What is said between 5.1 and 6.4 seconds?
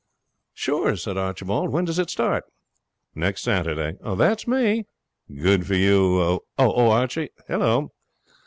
'Good for you.